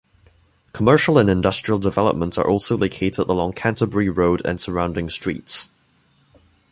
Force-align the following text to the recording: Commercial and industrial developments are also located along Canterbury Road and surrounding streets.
Commercial 0.73 1.19
and 1.19 1.29
industrial 1.29 1.77
developments 1.77 2.35
are 2.35 2.47
also 2.47 2.75
located 2.75 3.29
along 3.29 3.53
Canterbury 3.53 4.09
Road 4.09 4.41
and 4.43 4.59
surrounding 4.59 5.11
streets. 5.11 5.69